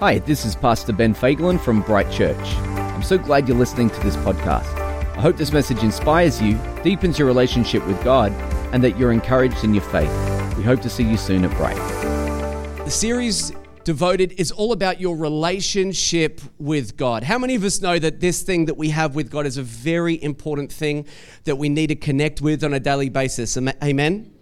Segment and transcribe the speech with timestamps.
[0.00, 2.38] Hi, this is Pastor Ben Fagelin from Bright Church.
[2.38, 4.72] I'm so glad you're listening to this podcast.
[5.16, 8.30] I hope this message inspires you, deepens your relationship with God,
[8.72, 10.08] and that you're encouraged in your faith.
[10.56, 11.74] We hope to see you soon at Bright.
[12.84, 17.24] The series devoted is all about your relationship with God.
[17.24, 19.64] How many of us know that this thing that we have with God is a
[19.64, 21.06] very important thing
[21.42, 23.58] that we need to connect with on a daily basis?
[23.82, 24.37] Amen.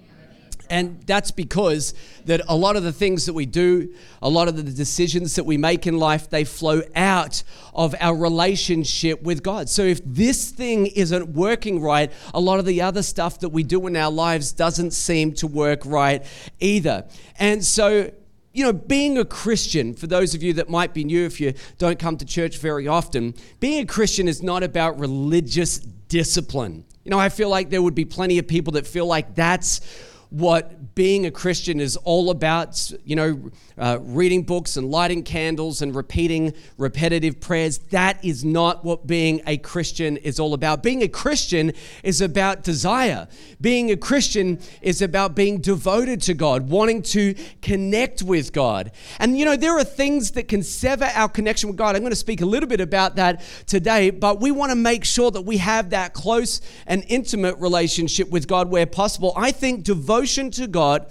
[0.71, 1.95] And that's because
[2.25, 5.45] that a lot of the things that we do, a lot of the decisions that
[5.45, 7.43] we make in life, they flow out
[7.75, 9.69] of our relationship with God.
[9.69, 13.63] So if this thing isn't working right, a lot of the other stuff that we
[13.63, 16.25] do in our lives doesn't seem to work right
[16.61, 17.07] either.
[17.39, 18.11] And so
[18.57, 21.53] you know, being a Christian, for those of you that might be new if you
[21.77, 26.83] don't come to church very often, being a Christian is not about religious discipline.
[27.05, 29.83] You know, I feel like there would be plenty of people that feel like that's
[30.31, 35.83] what being a Christian is all about, you know, uh, reading books and lighting candles
[35.83, 37.79] and repeating repetitive prayers.
[37.91, 40.83] That is not what being a Christian is all about.
[40.83, 43.29] Being a Christian is about desire.
[43.61, 48.93] Being a Christian is about being devoted to God, wanting to connect with God.
[49.19, 51.95] And, you know, there are things that can sever our connection with God.
[51.95, 55.05] I'm going to speak a little bit about that today, but we want to make
[55.05, 59.33] sure that we have that close and intimate relationship with God where possible.
[59.37, 59.85] I think
[60.17, 61.11] devotion to God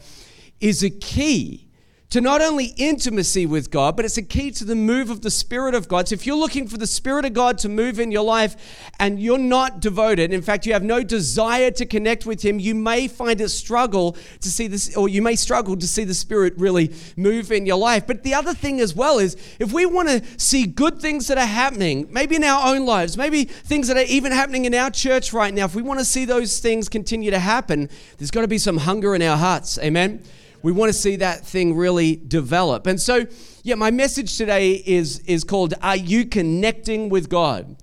[0.60, 1.65] is a key
[2.12, 5.32] to not only intimacy with God, but it's a key to the move of the
[5.32, 6.08] Spirit of God.
[6.08, 8.56] So if you're looking for the Spirit of God to move in your life
[9.00, 12.76] and you're not devoted, in fact, you have no desire to connect with Him, you
[12.76, 16.54] may find it struggle to see this, or you may struggle to see the Spirit
[16.58, 18.06] really move in your life.
[18.06, 21.38] But the other thing as well is if we want to see good things that
[21.38, 24.92] are happening, maybe in our own lives, maybe things that are even happening in our
[24.92, 28.42] church right now, if we want to see those things continue to happen, there's got
[28.42, 29.80] to be some hunger in our hearts.
[29.80, 30.24] Amen.
[30.66, 32.88] We want to see that thing really develop.
[32.88, 33.28] And so,
[33.62, 37.76] yeah, my message today is, is called Are You Connecting with God?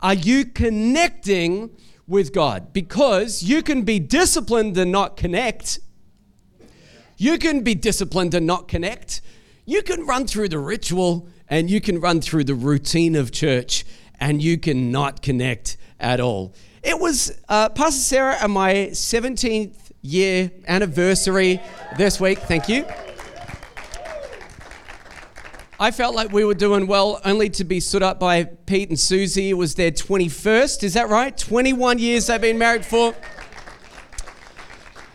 [0.00, 1.76] Are you connecting
[2.06, 2.72] with God?
[2.72, 5.80] Because you can be disciplined and not connect.
[7.16, 9.20] You can be disciplined and not connect.
[9.64, 13.84] You can run through the ritual and you can run through the routine of church
[14.20, 16.54] and you can not connect at all.
[16.84, 21.60] It was uh, Pastor Sarah and my 17th year anniversary
[21.96, 22.38] this week.
[22.40, 22.84] Thank you.
[25.78, 28.98] I felt like we were doing well only to be stood up by Pete and
[28.98, 29.50] Susie.
[29.50, 31.36] It was their 21st, is that right?
[31.36, 33.14] 21 years they've been married for.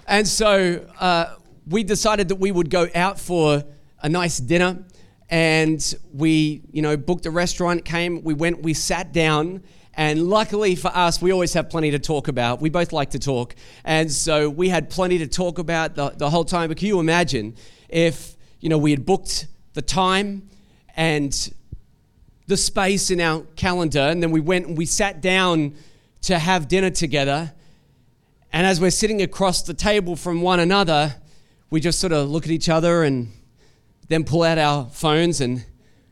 [0.07, 1.35] And so uh,
[1.67, 3.63] we decided that we would go out for
[4.01, 4.83] a nice dinner.
[5.29, 9.63] And we, you know, booked a restaurant, came, we went, we sat down,
[9.97, 12.61] and luckily for us, we always have plenty to talk about.
[12.61, 13.55] We both like to talk.
[13.83, 16.69] And so we had plenty to talk about the, the whole time.
[16.69, 17.55] But can you imagine
[17.89, 20.47] if, you know, we had booked the time
[20.95, 21.51] and
[22.45, 25.73] the space in our calendar, and then we went and we sat down
[26.21, 27.51] to have dinner together.
[28.53, 31.15] And as we're sitting across the table from one another,
[31.71, 33.31] we just sort of look at each other and
[34.09, 35.65] then pull out our phones and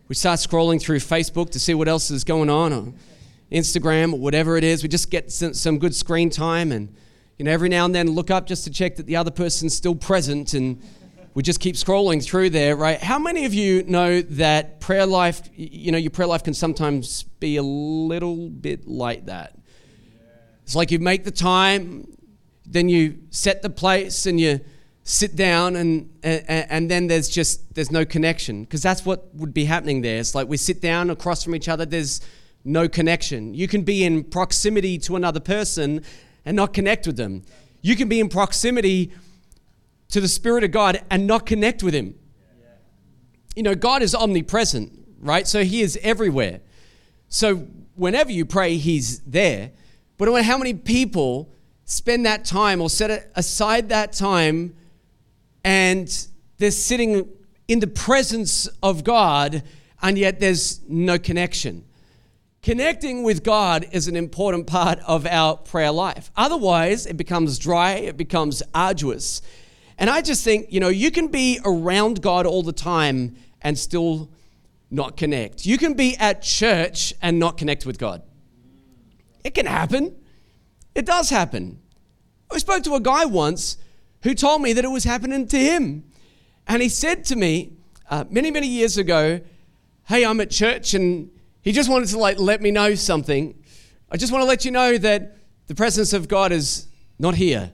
[0.07, 2.95] we start scrolling through Facebook to see what else is going on.
[3.51, 4.83] Instagram or whatever it is.
[4.83, 6.93] We just get some good screen time and,
[7.37, 9.75] you know, every now and then look up just to check that the other person's
[9.75, 10.81] still present and
[11.33, 12.97] we just keep scrolling through there, right?
[13.01, 17.23] How many of you know that prayer life, you know, your prayer life can sometimes
[17.23, 19.57] be a little bit like that?
[20.63, 22.07] It's like you make the time,
[22.65, 24.61] then you set the place and you
[25.03, 29.53] sit down and, and, and then there's just there's no connection because that's what would
[29.53, 32.21] be happening there it's like we sit down across from each other there's
[32.65, 33.53] no connection.
[33.53, 36.01] You can be in proximity to another person
[36.43, 37.43] and not connect with them.
[37.81, 39.11] You can be in proximity
[40.09, 42.15] to the Spirit of God and not connect with Him.
[43.55, 45.47] You know, God is omnipresent, right?
[45.47, 46.61] So He is everywhere.
[47.29, 49.71] So whenever you pray, He's there.
[50.17, 51.53] But I wonder how many people
[51.85, 54.75] spend that time or set aside that time
[55.63, 56.27] and
[56.57, 57.29] they're sitting
[57.67, 59.63] in the presence of God
[60.01, 61.85] and yet there's no connection?
[62.65, 66.31] Connecting with God is an important part of our prayer life.
[66.35, 69.43] Otherwise, it becomes dry, it becomes arduous.
[69.99, 73.77] And I just think, you know, you can be around God all the time and
[73.77, 74.31] still
[74.89, 75.67] not connect.
[75.67, 78.23] You can be at church and not connect with God.
[79.43, 80.15] It can happen.
[80.95, 81.79] It does happen.
[82.49, 83.77] I spoke to a guy once
[84.23, 86.03] who told me that it was happening to him.
[86.67, 87.73] And he said to me
[88.09, 89.41] uh, many, many years ago,
[90.07, 91.29] Hey, I'm at church and
[91.65, 93.55] he just wanted to like let me know something.
[94.11, 95.35] I just want to let you know that
[95.65, 97.71] the presence of God is not here.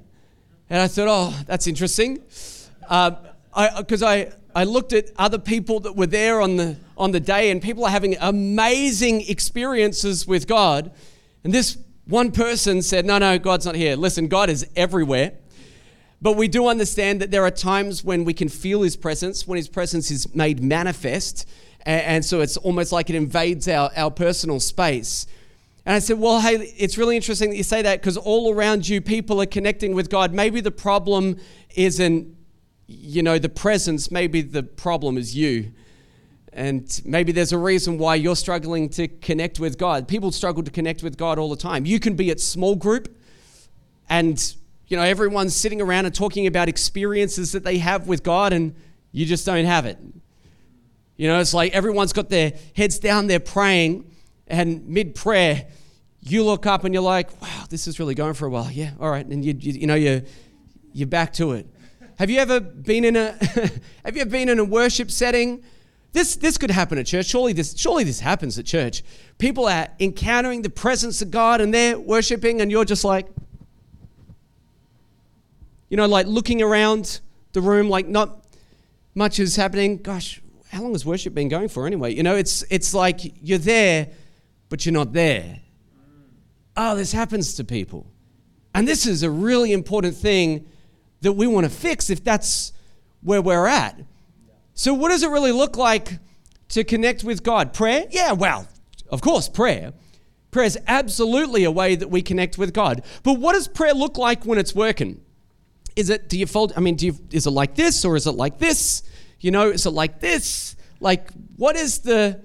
[0.69, 2.15] And I thought, oh, that's interesting.
[2.15, 3.83] Because uh, I,
[4.55, 7.61] I, I looked at other people that were there on the, on the day, and
[7.61, 10.93] people are having amazing experiences with God.
[11.43, 13.97] And this one person said, No, no, God's not here.
[13.97, 15.33] Listen, God is everywhere.
[16.21, 19.57] But we do understand that there are times when we can feel His presence, when
[19.57, 21.45] His presence is made manifest.
[21.85, 25.27] And, and so it's almost like it invades our, our personal space.
[25.85, 28.87] And I said, Well, hey, it's really interesting that you say that because all around
[28.87, 30.33] you, people are connecting with God.
[30.33, 31.37] Maybe the problem
[31.75, 32.35] isn't
[32.91, 35.71] you know, the presence, maybe the problem is you.
[36.53, 40.07] And maybe there's a reason why you're struggling to connect with God.
[40.07, 41.85] People struggle to connect with God all the time.
[41.85, 43.17] You can be at small group
[44.09, 44.55] and
[44.87, 48.75] you know everyone's sitting around and talking about experiences that they have with God and
[49.13, 49.97] you just don't have it.
[51.17, 54.11] You know, it's like everyone's got their heads down, they're praying,
[54.47, 55.67] and mid prayer,
[56.21, 58.69] you look up and you're like, wow, this is really going for a while.
[58.71, 59.25] Yeah, all right.
[59.25, 60.21] And you, you, you know, you're,
[60.93, 61.67] you're back to it.
[62.17, 63.31] Have you ever been in a
[64.05, 65.63] have you ever been in a worship setting?
[66.11, 67.25] This this could happen at church.
[67.25, 69.01] Surely this surely this happens at church.
[69.39, 73.27] People are encountering the presence of God and they're worshiping and you're just like
[75.89, 77.21] you know like looking around
[77.53, 78.45] the room like not
[79.15, 79.97] much is happening.
[79.97, 82.13] Gosh, how long has worship been going for anyway?
[82.13, 84.07] You know, it's it's like you're there
[84.71, 85.59] but you're not there.
[86.77, 88.07] Oh, this happens to people.
[88.73, 90.65] And this is a really important thing
[91.19, 92.71] that we want to fix if that's
[93.21, 93.99] where we're at.
[94.73, 96.19] So, what does it really look like
[96.69, 97.73] to connect with God?
[97.73, 98.05] Prayer?
[98.11, 98.65] Yeah, well,
[99.09, 99.91] of course, prayer.
[100.51, 103.03] Prayer is absolutely a way that we connect with God.
[103.23, 105.21] But what does prayer look like when it's working?
[105.97, 108.25] Is it, do you fold, I mean, do you, is it like this or is
[108.25, 109.03] it like this?
[109.41, 110.75] You know, is it like this?
[110.99, 112.41] Like, what is the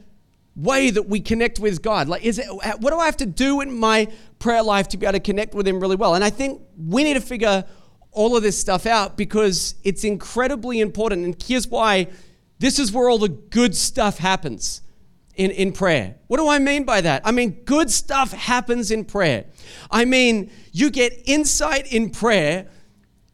[0.57, 2.09] way that we connect with God?
[2.09, 4.09] Like, is it, uh, what do I have to do in my
[4.39, 6.15] prayer life to be able to connect with Him really well?
[6.15, 7.65] And I think we need to figure
[8.11, 11.25] all of this stuff out because it's incredibly important.
[11.25, 12.09] And here's why
[12.59, 14.81] this is where all the good stuff happens
[15.35, 16.17] in, in prayer.
[16.27, 17.23] What do I mean by that?
[17.27, 19.45] I mean, good stuff happens in prayer.
[19.91, 22.69] I mean, you get insight in prayer.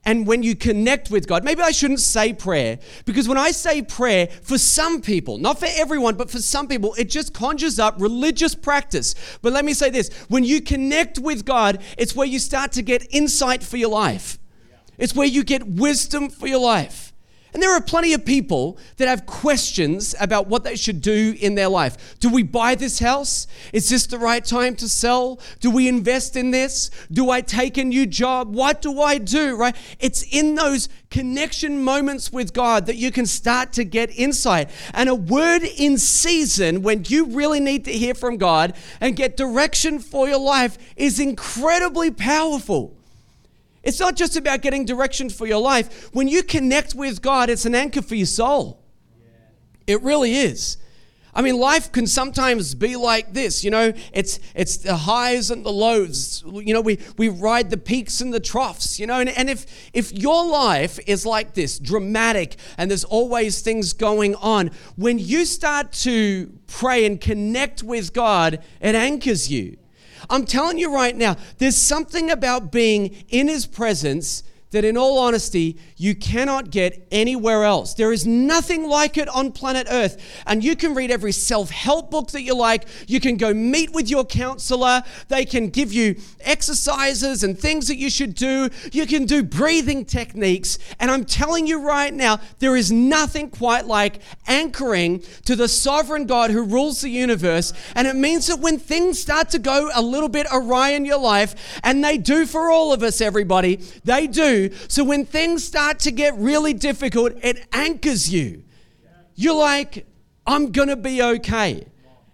[0.05, 3.83] And when you connect with God, maybe I shouldn't say prayer because when I say
[3.83, 8.01] prayer, for some people, not for everyone, but for some people, it just conjures up
[8.01, 9.15] religious practice.
[9.43, 12.83] But let me say this when you connect with God, it's where you start to
[12.83, 14.39] get insight for your life.
[14.99, 17.12] It's where you get wisdom for your life.
[17.53, 21.55] And there are plenty of people that have questions about what they should do in
[21.55, 22.19] their life.
[22.19, 23.47] Do we buy this house?
[23.75, 25.39] Is this the right time to sell?
[25.61, 26.91] Do we invest in this?
[27.11, 28.55] Do I take a new job?
[28.55, 29.55] What do I do?
[29.55, 29.77] Right?
[30.01, 34.71] It's in those connection moments with God that you can start to get insight.
[34.95, 39.37] And a word in season when you really need to hear from God and get
[39.37, 42.97] direction for your life is incredibly powerful.
[43.83, 46.11] It's not just about getting direction for your life.
[46.13, 48.83] When you connect with God, it's an anchor for your soul.
[49.87, 50.77] It really is.
[51.35, 55.65] I mean, life can sometimes be like this, you know, it's it's the highs and
[55.65, 56.45] the lows.
[56.47, 59.91] You know, we, we ride the peaks and the troughs, you know, and, and if
[59.95, 65.47] if your life is like this, dramatic, and there's always things going on, when you
[65.47, 69.79] start to pray and connect with God, it anchors you.
[70.31, 74.43] I'm telling you right now, there's something about being in His presence
[74.73, 77.95] that, in all honesty, you cannot get anywhere else.
[77.95, 80.43] There is nothing like it on planet Earth.
[80.47, 82.87] And you can read every self help book that you like.
[83.07, 85.03] You can go meet with your counselor.
[85.29, 88.69] They can give you exercises and things that you should do.
[88.93, 90.79] You can do breathing techniques.
[90.99, 96.27] And I'm telling you right now, there is nothing quite like anchoring to the sovereign
[96.27, 97.73] God who rules the universe.
[97.95, 101.19] And it means that when things start to go a little bit awry in your
[101.19, 105.99] life, and they do for all of us, everybody, they do so when things start
[106.01, 108.65] to get really difficult, it anchors you.
[109.35, 110.07] You're like,
[110.47, 111.87] I'm going to be okay.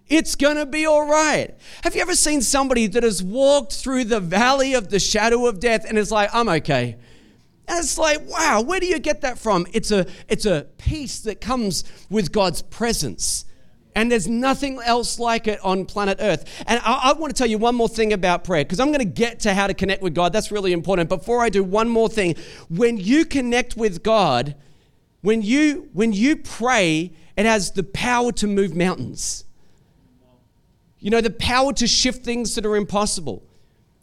[0.09, 1.55] It's going to be all right.
[1.83, 5.61] Have you ever seen somebody that has walked through the valley of the shadow of
[5.61, 6.97] death and is like, I'm okay?
[7.69, 9.67] And it's like, wow, where do you get that from?
[9.75, 13.45] It's a, it's a peace that comes with God's presence.
[13.99, 16.63] And there's nothing else like it on planet Earth.
[16.69, 19.01] And I, I want to tell you one more thing about prayer because I'm going
[19.01, 20.33] to get to how to connect with God.
[20.33, 21.09] That's really important.
[21.09, 22.37] Before I do one more thing,
[22.69, 24.55] when you connect with God,
[25.23, 29.45] when you when you pray, it has the power to move mountains.
[31.01, 33.43] You know, the power to shift things that are impossible.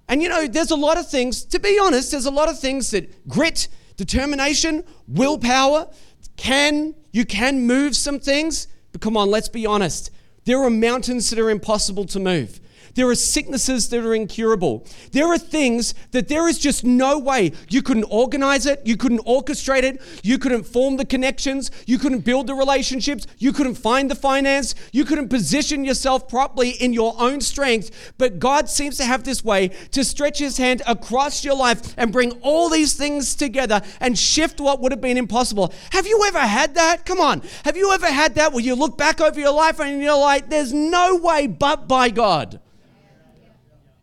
[0.10, 2.60] And you know, there's a lot of things, to be honest, there's a lot of
[2.60, 5.88] things that grit, determination, willpower
[6.36, 8.68] can, you can move some things.
[8.96, 10.10] But come on, let's be honest.
[10.46, 12.62] There are mountains that are impossible to move.
[12.96, 14.86] There are sicknesses that are incurable.
[15.12, 19.26] There are things that there is just no way you couldn't organize it, you couldn't
[19.26, 24.10] orchestrate it, you couldn't form the connections, you couldn't build the relationships, you couldn't find
[24.10, 28.14] the finance, you couldn't position yourself properly in your own strength.
[28.18, 32.12] But God seems to have this way to stretch his hand across your life and
[32.12, 35.74] bring all these things together and shift what would have been impossible.
[35.92, 37.06] Have you ever had that?
[37.06, 37.42] Come on.
[37.66, 40.50] Have you ever had that where you look back over your life and you're like,
[40.50, 42.62] there's no way but by God?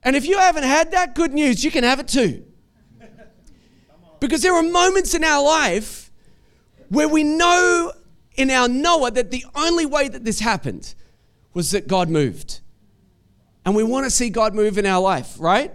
[0.05, 2.45] And if you haven't had that, good news, you can have it too.
[4.21, 6.11] Because there are moments in our life
[6.89, 7.93] where we know
[8.37, 10.95] in our knower that the only way that this happened
[11.55, 12.61] was that God moved.
[13.65, 15.73] And we want to see God move in our life, right?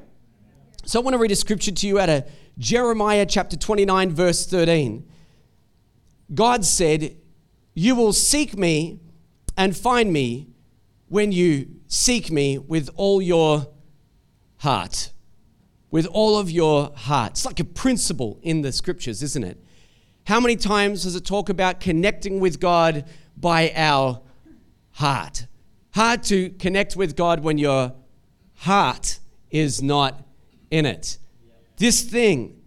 [0.86, 4.46] So I want to read a scripture to you out of Jeremiah chapter 29, verse
[4.46, 5.08] 13.
[6.34, 7.18] God said,
[7.74, 9.00] You will seek me
[9.56, 10.48] and find me
[11.08, 13.68] when you seek me with all your
[14.68, 15.14] heart.
[15.92, 17.32] With all of your heart.
[17.32, 19.58] It's like a principle in the scriptures, isn't it?
[20.26, 23.06] How many times does it talk about connecting with God
[23.38, 24.20] by our
[24.92, 25.48] heart?
[25.92, 27.94] Hard to connect with God when your
[28.56, 29.20] heart
[29.50, 30.28] is not
[30.70, 31.18] in it.
[31.78, 32.60] This thing,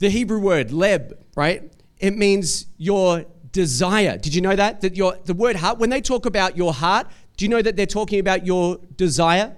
[0.00, 1.72] the Hebrew word leb, right?
[1.98, 4.18] It means your desire.
[4.18, 4.82] Did you know that?
[4.82, 7.06] That your the word heart, when they talk about your heart,
[7.38, 9.56] do you know that they're talking about your desire?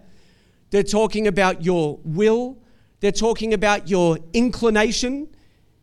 [0.75, 2.59] They're talking about your will.
[2.99, 5.29] They're talking about your inclination.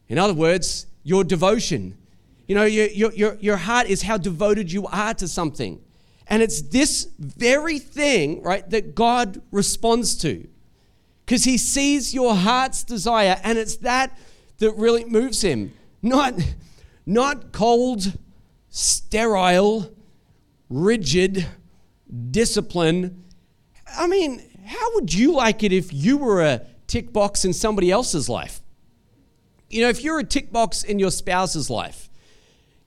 [0.09, 1.97] In other words, your devotion.
[2.45, 5.81] You know, your, your, your, your heart is how devoted you are to something.
[6.27, 10.45] And it's this very thing, right, that God responds to.
[11.25, 14.17] Because he sees your heart's desire, and it's that
[14.57, 15.71] that really moves him.
[16.01, 16.33] Not,
[17.05, 18.17] not cold,
[18.67, 19.89] sterile,
[20.69, 21.47] rigid
[22.29, 23.23] discipline.
[23.97, 27.91] I mean, how would you like it if you were a tick box in somebody
[27.91, 28.61] else's life?
[29.69, 32.09] You know, if you're a tick box in your spouse's life,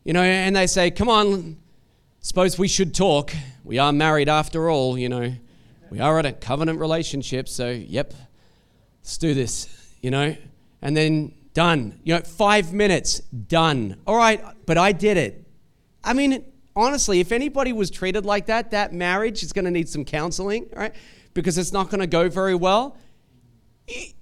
[0.03, 1.59] you know, and they say, come on,
[2.21, 3.33] suppose we should talk.
[3.65, 5.35] We are married after all, you know.
[5.91, 8.15] We are in a covenant relationship, so yep,
[9.03, 9.69] let's do this,
[10.01, 10.37] you know.
[10.81, 12.01] And then done.
[12.03, 14.01] You know, five minutes, done.
[14.07, 15.47] All right, but I did it.
[16.03, 19.89] I mean, honestly, if anybody was treated like that, that marriage is going to need
[19.89, 20.95] some counseling, right?
[21.35, 22.97] Because it's not going to go very well.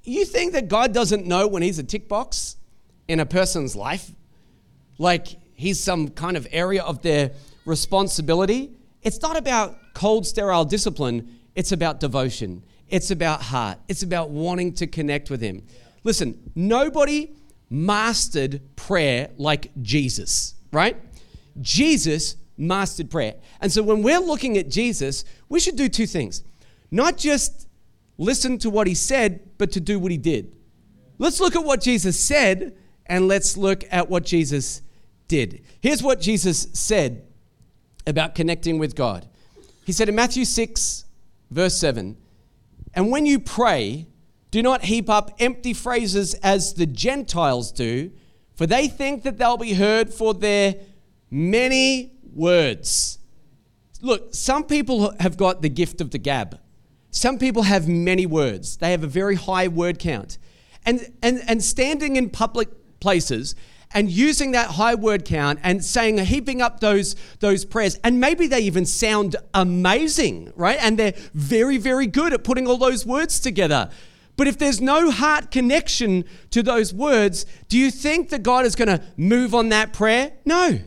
[0.03, 2.57] You think that God doesn't know when He's a tick box
[3.07, 4.11] in a person's life?
[4.99, 7.33] Like He's some kind of area of their
[7.65, 8.73] responsibility?
[9.03, 12.65] It's not about cold, sterile discipline, it's about devotion.
[12.89, 13.79] It's about heart.
[13.89, 15.63] It's about wanting to connect with Him.
[16.05, 17.35] Listen, nobody
[17.71, 20.97] mastered prayer like Jesus, right?
[21.61, 23.35] Jesus mastered prayer.
[23.61, 26.43] And so when we're looking at Jesus, we should do two things
[26.93, 27.67] not just
[28.19, 30.55] listen to what he said, but to do what he did.
[31.19, 34.83] Let's look at what Jesus said and let's look at what Jesus
[35.27, 35.63] did.
[35.81, 37.27] Here's what Jesus said
[38.07, 39.27] about connecting with God.
[39.85, 41.05] He said in Matthew 6,
[41.51, 42.17] verse 7,
[42.95, 44.07] And when you pray,
[44.51, 48.13] do not heap up empty phrases as the Gentiles do,
[48.55, 50.77] for they think that they'll be heard for their
[51.31, 53.19] many words.
[54.03, 56.61] Look, some people have got the gift of the gab.
[57.13, 60.39] Some people have many words, they have a very high word count.
[60.85, 63.55] And, and, and standing in public places
[63.95, 68.47] and using that high word count and saying, heaping up those, those prayers, and maybe
[68.47, 70.79] they even sound amazing, right?
[70.81, 73.91] And they're very, very good at putting all those words together.
[74.37, 78.75] But if there's no heart connection to those words, do you think that God is
[78.75, 80.33] going to move on that prayer?
[80.47, 80.81] No.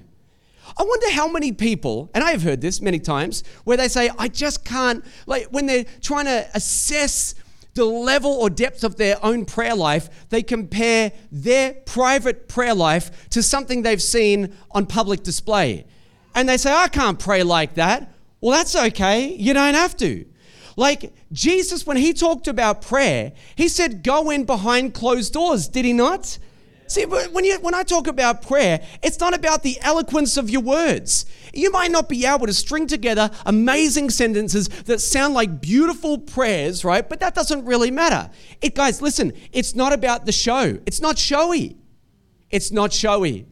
[0.78, 4.10] I wonder how many people, and I have heard this many times, where they say,
[4.18, 7.36] I just can't, like when they're trying to assess
[7.76, 13.30] the level or depth of their own prayer life, they compare their private prayer life
[13.30, 15.86] to something they've seen on public display.
[16.34, 18.14] And they say, I can't pray like that.
[18.42, 19.34] Well, that's okay.
[19.34, 20.26] You don't have to.
[20.78, 25.86] Like Jesus, when he talked about prayer, he said, Go in behind closed doors, did
[25.86, 26.38] he not?
[26.88, 30.62] See, when, you, when I talk about prayer, it's not about the eloquence of your
[30.62, 31.26] words.
[31.52, 36.86] You might not be able to string together amazing sentences that sound like beautiful prayers,
[36.86, 37.08] right?
[37.08, 38.30] But that doesn't really matter.
[38.62, 40.80] It, guys, listen, it's not about the show.
[40.86, 41.78] It's not showy.
[42.52, 43.48] It's not showy.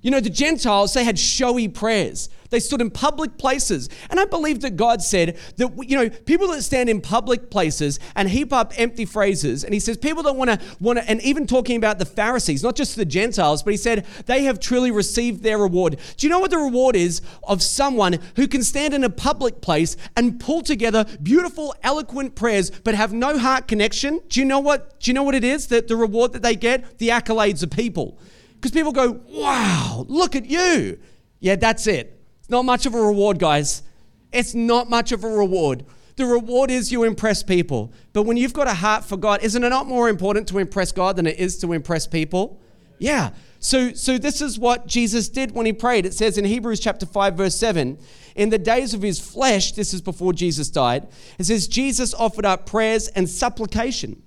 [0.00, 2.28] You know, the Gentiles, they had showy prayers.
[2.50, 3.88] They stood in public places.
[4.10, 8.00] And I believe that God said that, you know, people that stand in public places
[8.14, 11.20] and heap up empty phrases, and He says people don't want to, want to, and
[11.22, 14.90] even talking about the Pharisees, not just the Gentiles, but He said they have truly
[14.90, 15.98] received their reward.
[16.16, 19.60] Do you know what the reward is of someone who can stand in a public
[19.60, 24.20] place and pull together beautiful, eloquent prayers, but have no heart connection?
[24.28, 25.66] Do you know what, do you know what it is?
[25.66, 26.98] That the reward that they get?
[26.98, 28.18] The accolades of people.
[28.58, 30.98] Because people go, wow, look at you.
[31.38, 32.20] Yeah, that's it.
[32.40, 33.84] It's not much of a reward, guys.
[34.32, 35.84] It's not much of a reward.
[36.16, 37.92] The reward is you impress people.
[38.12, 40.90] But when you've got a heart for God, isn't it not more important to impress
[40.90, 42.60] God than it is to impress people?
[42.98, 43.30] Yeah.
[43.60, 46.06] So, so this is what Jesus did when he prayed.
[46.06, 47.98] It says in Hebrews chapter 5, verse 7,
[48.34, 51.06] in the days of his flesh, this is before Jesus died,
[51.38, 54.22] it says, Jesus offered up prayers and supplication.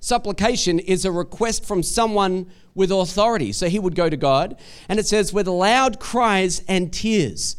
[0.00, 3.52] Supplication is a request from someone with authority.
[3.52, 7.56] So he would go to God, and it says, with loud cries and tears.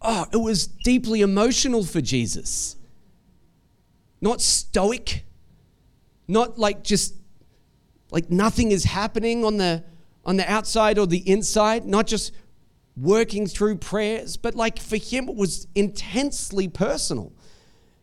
[0.00, 2.76] Oh, it was deeply emotional for Jesus.
[4.20, 5.24] Not stoic,
[6.26, 7.14] not like just
[8.10, 9.84] like nothing is happening on the
[10.24, 12.32] on the outside or the inside, not just
[12.96, 17.32] working through prayers, but like for him it was intensely personal.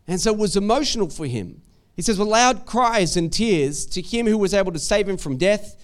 [0.08, 1.62] And so it was emotional for him.
[1.96, 5.18] He says, with loud cries and tears to him who was able to save him
[5.18, 5.75] from death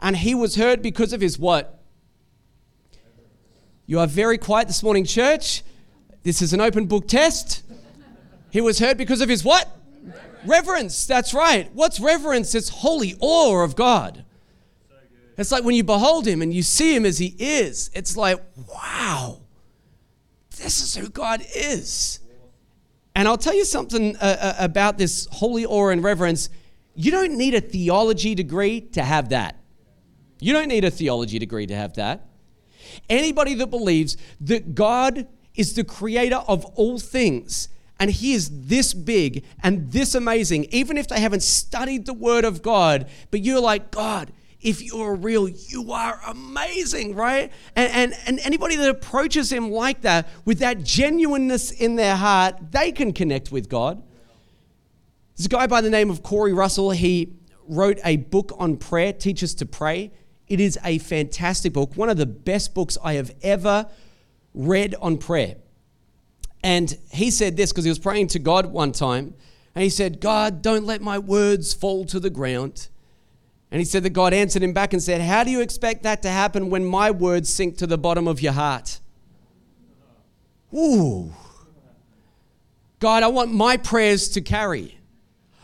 [0.00, 1.80] and he was heard because of his what?
[3.86, 5.62] You are very quiet this morning, church.
[6.22, 7.62] This is an open book test.
[8.50, 9.68] He was heard because of his what?
[10.44, 11.06] Reverence.
[11.06, 11.70] That's right.
[11.72, 12.54] What's reverence?
[12.54, 14.24] It's holy awe of God.
[15.36, 18.38] It's like when you behold him and you see him as he is, it's like,
[18.56, 19.40] wow,
[20.58, 22.20] this is who God is.
[23.14, 26.48] And I'll tell you something uh, uh about this holy awe and reverence.
[26.94, 29.59] You don't need a theology degree to have that.
[30.40, 32.26] You don't need a theology degree to have that.
[33.08, 37.68] Anybody that believes that God is the creator of all things
[38.00, 42.46] and he is this big and this amazing, even if they haven't studied the word
[42.46, 44.32] of God, but you're like, God,
[44.62, 47.52] if you're real, you are amazing, right?
[47.76, 52.72] And, and, and anybody that approaches him like that, with that genuineness in their heart,
[52.72, 54.02] they can connect with God.
[55.36, 56.90] There's a guy by the name of Corey Russell.
[56.90, 57.34] He
[57.68, 60.10] wrote a book on prayer, Teach Us to Pray.
[60.50, 63.86] It is a fantastic book, one of the best books I have ever
[64.52, 65.54] read on prayer.
[66.64, 69.34] And he said this because he was praying to God one time.
[69.76, 72.88] And he said, God, don't let my words fall to the ground.
[73.70, 76.20] And he said that God answered him back and said, How do you expect that
[76.22, 78.98] to happen when my words sink to the bottom of your heart?
[80.74, 81.32] Ooh.
[82.98, 84.98] God, I want my prayers to carry.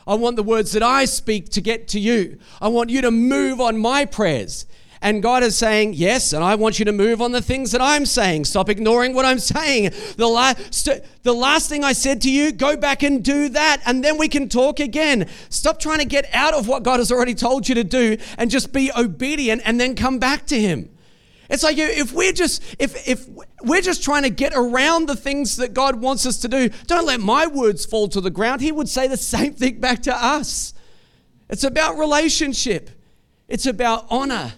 [0.06, 2.38] I want the words that I speak to get to you.
[2.60, 4.66] I want you to move on my prayers.
[5.02, 7.80] And God is saying, Yes, and I want you to move on the things that
[7.80, 8.44] I'm saying.
[8.44, 9.90] Stop ignoring what I'm saying.
[10.16, 14.18] The, the last thing I said to you, go back and do that, and then
[14.18, 15.28] we can talk again.
[15.48, 18.50] Stop trying to get out of what God has already told you to do and
[18.50, 20.90] just be obedient and then come back to Him.
[21.48, 23.28] It's like if we're just if if
[23.62, 27.06] we're just trying to get around the things that God wants us to do, don't
[27.06, 28.60] let my words fall to the ground.
[28.60, 30.74] He would say the same thing back to us.
[31.48, 32.90] It's about relationship.
[33.48, 34.54] It's about honor.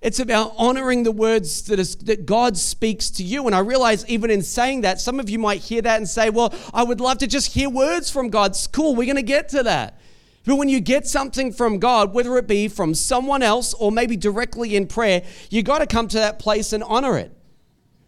[0.00, 3.46] It's about honoring the words that, is, that God speaks to you.
[3.46, 6.28] And I realize, even in saying that, some of you might hear that and say,
[6.28, 8.50] Well, I would love to just hear words from God.
[8.50, 10.00] It's cool, we're going to get to that.
[10.44, 14.16] But when you get something from God, whether it be from someone else or maybe
[14.16, 17.32] directly in prayer, you got to come to that place and honor it.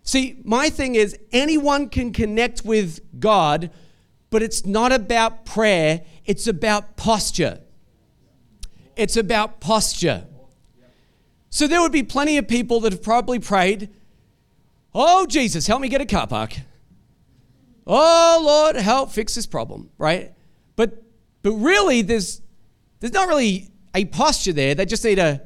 [0.03, 3.71] See, my thing is anyone can connect with God,
[4.31, 7.61] but it's not about prayer, it's about posture.
[8.97, 10.27] It's about posture.
[11.51, 13.91] So there would be plenty of people that have probably prayed,
[14.93, 16.55] Oh, Jesus, help me get a car park.
[17.87, 20.33] Oh, Lord, help fix this problem, right?
[20.77, 21.04] But
[21.45, 22.41] but really, there's
[23.01, 24.75] there's not really a posture there.
[24.75, 25.43] They just need a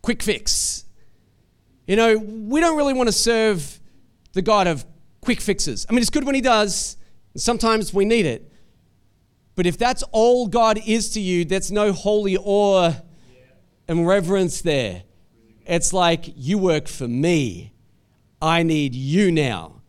[0.00, 0.86] quick fix.
[1.86, 3.78] You know, we don't really want to serve
[4.32, 4.86] the God of
[5.20, 5.86] quick fixes.
[5.88, 6.96] I mean, it's good when He does,
[7.36, 8.50] sometimes we need it.
[9.54, 12.94] But if that's all God is to you, that's no holy awe
[13.86, 15.02] and reverence there.
[15.66, 17.74] It's like, you work for me.
[18.40, 19.82] I need you now.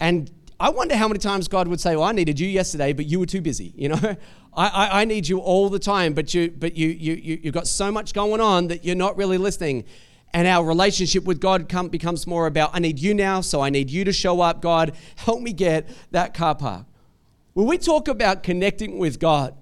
[0.00, 3.06] And I wonder how many times God would say, Well, I needed you yesterday, but
[3.06, 3.72] you were too busy.
[3.76, 4.16] You know,
[4.58, 7.54] I, I, I, need you all the time, but, you, but you, you, you, you've
[7.54, 9.84] got so much going on that you're not really listening.
[10.34, 13.70] And our relationship with God come, becomes more about, I need you now, so I
[13.70, 14.60] need you to show up.
[14.60, 16.86] God, help me get that car park.
[17.54, 19.54] When we talk about connecting with God,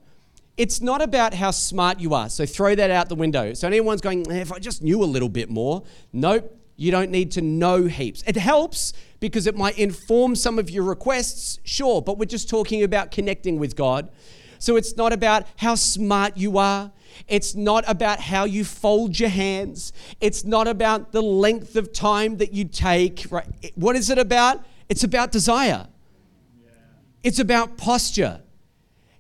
[0.57, 2.31] it's not about how smart you are.
[2.31, 3.53] So throw that out the window.
[3.53, 5.85] So anyone's going, eh, if I just knew a little bit more.
[6.15, 6.53] Nope.
[6.79, 8.23] You don't need to know heaps.
[8.27, 12.83] It helps because it might inform some of your requests, sure, but we're just talking
[12.83, 14.11] about connecting with God.
[14.59, 16.93] So it's not about how smart you are.
[17.29, 19.93] It's not about how you fold your hands.
[20.21, 23.27] It's not about the length of time that you take.
[23.31, 23.47] Right?
[23.75, 24.65] What is it about?
[24.89, 25.89] It's about desire.
[27.23, 28.43] It's about posture.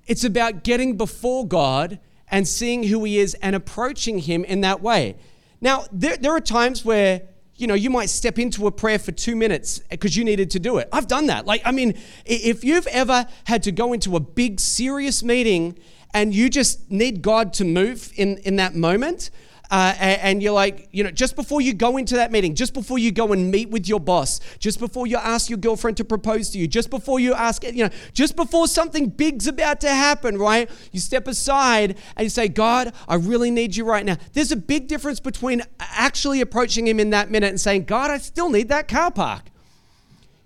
[0.07, 1.99] It's about getting before God
[2.31, 5.16] and seeing who He is and approaching Him in that way.
[5.61, 7.22] Now, there, there are times where
[7.57, 10.61] you know, you might step into a prayer for two minutes because you needed to
[10.61, 10.88] do it.
[10.92, 11.47] I've done that.
[11.47, 15.79] Like, I mean, if you've ever had to go into a big, serious meeting
[16.12, 19.31] and you just need God to move in, in that moment,
[19.70, 22.98] uh, and you're like, you know, just before you go into that meeting, just before
[22.98, 26.50] you go and meet with your boss, just before you ask your girlfriend to propose
[26.50, 30.38] to you, just before you ask, you know, just before something big's about to happen,
[30.38, 30.70] right?
[30.92, 34.16] You step aside and you say, God, I really need you right now.
[34.33, 38.18] There's a big difference between actually approaching Him in that minute and saying, God, I
[38.18, 39.42] still need that car park.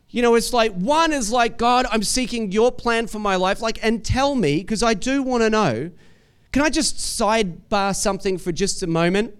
[0.08, 3.60] You know, it's like one is like, God, I'm seeking your plan for my life.
[3.60, 5.90] Like, and tell me, because I do want to know.
[6.52, 9.36] Can I just sidebar something for just a moment?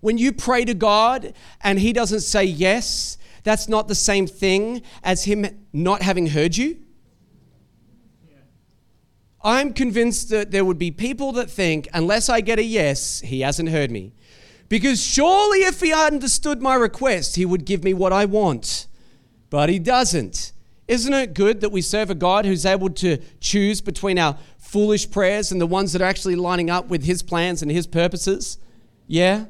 [0.00, 4.82] When you pray to God and He doesn't say yes, that's not the same thing
[5.02, 6.78] as Him not having heard you.
[9.44, 13.40] I'm convinced that there would be people that think, unless I get a yes, He
[13.40, 14.12] hasn't heard me.
[14.68, 18.86] Because surely if He understood my request, He would give me what I want.
[19.50, 20.52] But He doesn't.
[20.88, 24.36] Isn't it good that we serve a God who's able to choose between our
[24.72, 27.86] foolish prayers and the ones that are actually lining up with his plans and his
[27.86, 28.56] purposes.
[29.06, 29.44] Yeah?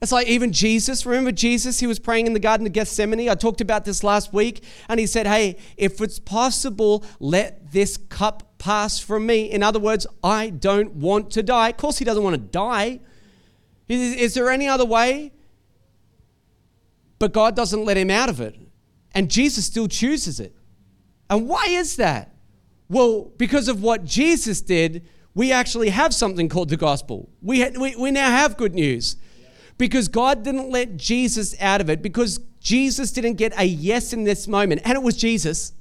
[0.00, 1.04] It's like even Jesus.
[1.04, 1.78] Remember Jesus?
[1.78, 3.28] He was praying in the Garden of Gethsemane.
[3.28, 4.64] I talked about this last week.
[4.88, 9.42] And he said, Hey, if it's possible, let this cup pass from me.
[9.50, 11.68] In other words, I don't want to die.
[11.68, 13.00] Of course, he doesn't want to die.
[13.88, 15.32] Is, is there any other way?
[17.18, 18.58] But God doesn't let him out of it.
[19.14, 20.56] And Jesus still chooses it.
[21.32, 22.34] And why is that?
[22.90, 27.30] Well, because of what Jesus did, we actually have something called the gospel.
[27.40, 29.16] We, ha- we, we now have good news.
[29.78, 34.24] Because God didn't let Jesus out of it, because Jesus didn't get a yes in
[34.24, 35.72] this moment, and it was Jesus.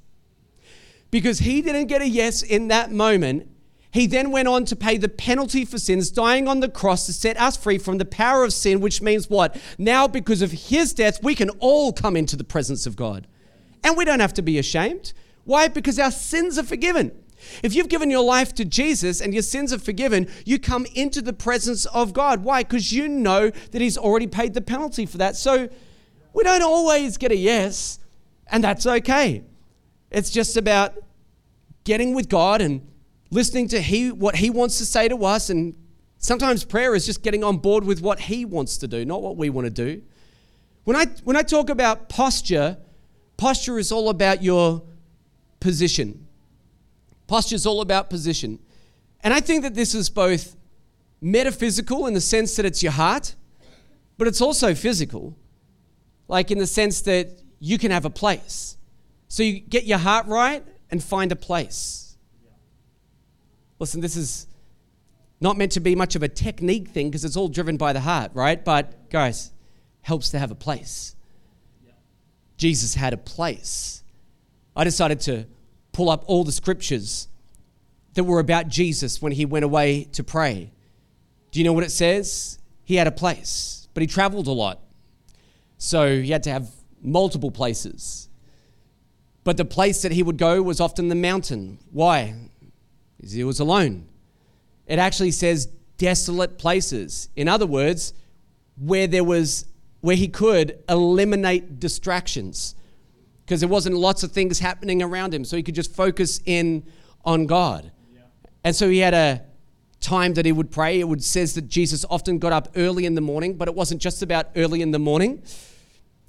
[1.12, 3.50] Because he didn't get a yes in that moment,
[3.92, 7.14] he then went on to pay the penalty for sins, dying on the cross to
[7.14, 9.60] set us free from the power of sin, which means what?
[9.78, 13.28] Now, because of his death, we can all come into the presence of God.
[13.84, 15.12] And we don't have to be ashamed.
[15.44, 15.68] Why?
[15.68, 17.12] Because our sins are forgiven.
[17.64, 21.22] If you've given your life to Jesus and your sins are forgiven, you come into
[21.22, 22.44] the presence of God.
[22.44, 22.64] Why?
[22.64, 25.36] Because you know that He's already paid the penalty for that.
[25.36, 25.70] So
[26.34, 28.00] we don't always get a yes,
[28.48, 29.44] and that's okay.
[30.12, 30.94] It's just about
[31.84, 32.88] getting with God and
[33.32, 35.50] listening to he, what He wants to say to us.
[35.50, 35.76] And
[36.18, 39.38] sometimes prayer is just getting on board with what He wants to do, not what
[39.38, 40.02] we want to do.
[40.84, 42.78] When I, when I talk about posture,
[43.38, 44.84] posture is all about your
[45.62, 46.28] position.
[47.28, 48.60] Posture is all about position.
[49.24, 50.58] And I think that this is both
[51.22, 53.36] metaphysical in the sense that it's your heart,
[54.18, 55.38] but it's also physical,
[56.28, 58.76] like in the sense that you can have a place.
[59.30, 62.18] So you get your heart right and find a place.
[63.80, 64.48] Listen, this is
[65.40, 68.02] not meant to be much of a technique thing because it's all driven by the
[68.02, 68.64] heart, right?
[68.64, 69.52] But guys,
[70.02, 71.16] helps to have a place.
[72.58, 74.01] Jesus had a place.
[74.76, 75.46] I decided to
[75.92, 77.28] pull up all the scriptures
[78.14, 80.72] that were about Jesus when he went away to pray.
[81.52, 82.60] Do you know what it says?
[82.84, 84.82] He had a place, but he traveled a lot.
[85.78, 86.70] So he had to have
[87.02, 88.30] multiple places.
[89.44, 91.80] But the place that he would go was often the mountain.
[91.92, 92.36] Why?
[93.18, 94.08] Because he was alone.
[94.86, 97.30] It actually says desolate places.
[97.36, 98.14] In other words,
[98.78, 99.66] where there was
[100.02, 102.76] where he could eliminate distractions
[103.52, 105.44] because there wasn't lots of things happening around him.
[105.44, 106.86] So he could just focus in
[107.26, 107.92] on God.
[108.16, 108.22] Yeah.
[108.64, 109.42] And so he had a
[110.00, 111.02] time that he would pray.
[111.02, 114.02] It would says that Jesus often got up early in the morning, but it wasn't
[114.02, 115.44] just about early in the morning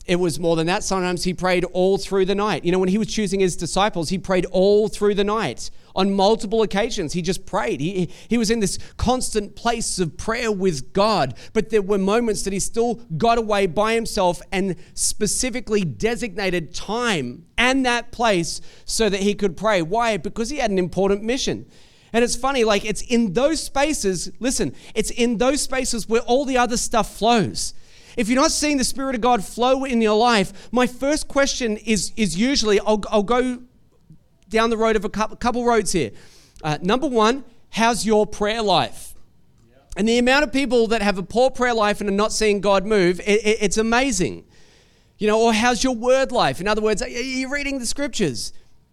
[0.07, 0.83] it was more than that.
[0.83, 2.65] Sometimes he prayed all through the night.
[2.65, 5.71] You know, when he was choosing his disciples, he prayed all through the night.
[5.95, 7.81] On multiple occasions, he just prayed.
[7.81, 11.35] He, he was in this constant place of prayer with God.
[11.53, 17.47] But there were moments that he still got away by himself and specifically designated time
[17.57, 19.83] and that place so that he could pray.
[19.83, 20.17] Why?
[20.17, 21.67] Because he had an important mission.
[22.13, 26.45] And it's funny, like it's in those spaces, listen, it's in those spaces where all
[26.45, 27.73] the other stuff flows.
[28.17, 31.77] If you're not seeing the Spirit of God flow in your life, my first question
[31.79, 33.63] is, is usually I'll, I'll go
[34.49, 36.11] down the road of a couple, couple roads here.
[36.63, 39.15] Uh, number one, how's your prayer life?
[39.97, 42.61] And the amount of people that have a poor prayer life and are not seeing
[42.61, 44.45] God move, it, it, it's amazing.
[45.19, 46.61] You know, or how's your word life?
[46.61, 48.53] In other words, are you reading the scriptures?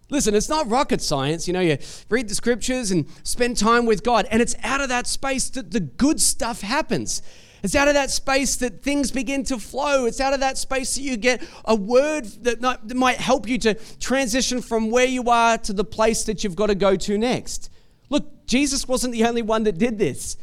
[0.09, 1.47] Listen, it's not rocket science.
[1.47, 1.77] You know, you
[2.09, 5.71] read the scriptures and spend time with God, and it's out of that space that
[5.71, 7.21] the good stuff happens.
[7.61, 10.05] It's out of that space that things begin to flow.
[10.05, 13.73] It's out of that space that you get a word that might help you to
[13.99, 17.69] transition from where you are to the place that you've got to go to next.
[18.09, 20.37] Look, Jesus wasn't the only one that did this.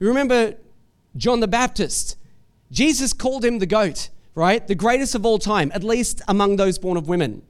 [0.00, 0.54] You remember
[1.16, 2.16] John the Baptist?
[2.70, 4.66] Jesus called him the goat, right?
[4.66, 7.42] The greatest of all time, at least among those born of women.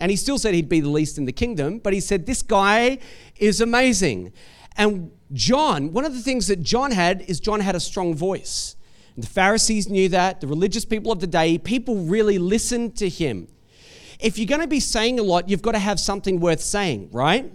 [0.00, 2.40] And he still said he'd be the least in the kingdom, but he said, This
[2.40, 2.98] guy
[3.36, 4.32] is amazing.
[4.76, 8.76] And John, one of the things that John had is John had a strong voice.
[9.14, 13.08] And the Pharisees knew that, the religious people of the day, people really listened to
[13.08, 13.48] him.
[14.18, 17.08] If you're going to be saying a lot, you've got to have something worth saying,
[17.12, 17.52] right?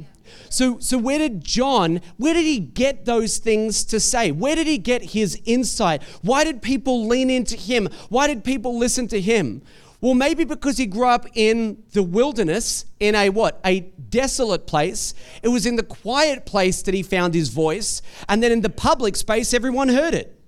[0.50, 4.32] So, so where did John, where did he get those things to say?
[4.32, 6.02] Where did he get his insight?
[6.22, 7.88] Why did people lean into him?
[8.10, 9.62] Why did people listen to him?
[10.02, 13.60] Well, maybe because he grew up in the wilderness, in a what?
[13.66, 15.14] A desolate place.
[15.44, 18.70] It was in the quiet place that he found his voice, and then in the
[18.70, 20.40] public space, everyone heard it.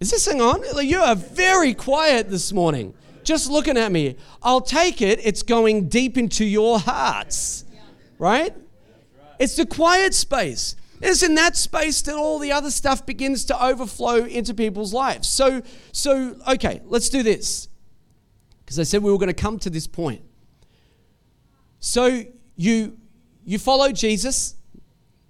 [0.00, 0.62] Is this thing on?
[0.86, 2.94] You are very quiet this morning.
[3.24, 4.16] Just looking at me.
[4.42, 5.20] I'll take it.
[5.22, 7.64] It's going deep into your hearts.
[8.18, 8.54] Right?
[9.38, 10.76] It's the quiet space.
[11.00, 15.28] It's in that space that all the other stuff begins to overflow into people's lives.
[15.28, 17.68] So, so okay, let's do this.
[18.64, 20.22] Because I said we were going to come to this point.
[21.80, 22.24] So
[22.56, 22.98] you
[23.44, 24.54] you follow Jesus.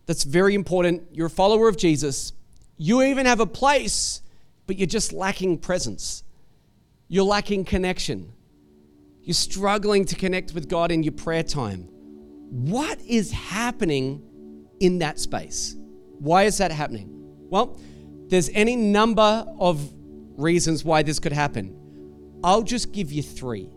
[0.07, 1.03] That's very important.
[1.13, 2.33] You're a follower of Jesus.
[2.77, 4.23] You even have a place,
[4.67, 6.25] but you're just lacking presence.
[7.09, 8.33] You're lacking connection.
[9.23, 11.83] You're struggling to connect with God in your prayer time.
[12.51, 14.23] What is happening
[14.81, 15.77] in that space.
[16.19, 17.09] Why is that happening?
[17.51, 17.79] Well,
[18.29, 19.93] there's any number of
[20.37, 21.75] reasons why this could happen.
[22.45, 23.71] I'll just give you three.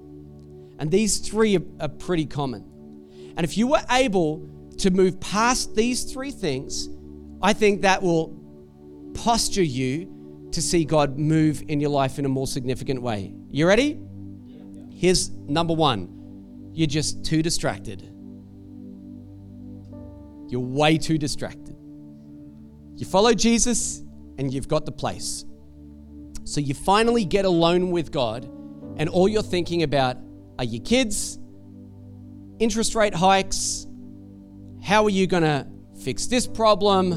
[0.81, 2.65] And these three are, are pretty common.
[3.37, 6.89] And if you were able to move past these three things,
[7.39, 8.35] I think that will
[9.13, 13.31] posture you to see God move in your life in a more significant way.
[13.51, 13.99] You ready?
[14.89, 16.17] Here's number one
[16.73, 18.01] you're just too distracted.
[20.49, 21.77] You're way too distracted.
[22.95, 24.01] You follow Jesus
[24.39, 25.45] and you've got the place.
[26.43, 28.45] So you finally get alone with God,
[28.97, 30.17] and all you're thinking about
[30.57, 31.39] are your kids,
[32.59, 33.87] interest rate hikes,
[34.83, 35.67] how are you going to
[36.03, 37.13] fix this problem?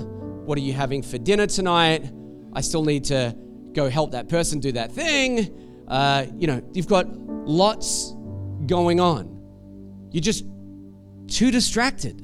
[0.47, 2.11] What are you having for dinner tonight?
[2.53, 3.37] I still need to
[3.73, 5.85] go help that person do that thing.
[5.89, 8.15] Uh, you know, you've got lots
[8.67, 9.31] going on.
[10.13, 10.45] You're just
[11.27, 12.21] too distracted.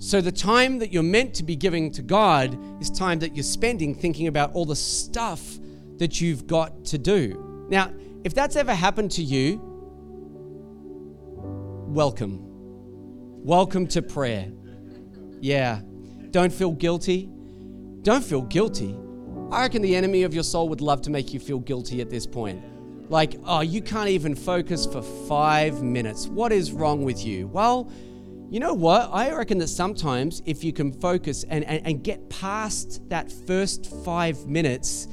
[0.00, 3.42] So, the time that you're meant to be giving to God is time that you're
[3.42, 5.58] spending thinking about all the stuff
[5.96, 7.66] that you've got to do.
[7.68, 9.77] Now, if that's ever happened to you,
[11.88, 12.44] welcome.
[13.44, 14.52] Welcome to prayer.
[15.40, 15.80] Yeah.
[16.30, 17.30] Don't feel guilty.
[18.02, 18.94] Don't feel guilty.
[19.50, 22.10] I reckon the enemy of your soul would love to make you feel guilty at
[22.10, 22.62] this point.
[23.10, 26.26] Like, oh, you can't even focus for five minutes.
[26.26, 27.46] What is wrong with you?
[27.46, 27.90] Well,
[28.50, 29.08] you know what?
[29.10, 33.90] I reckon that sometimes if you can focus and, and, and get past that first
[34.04, 35.08] five minutes,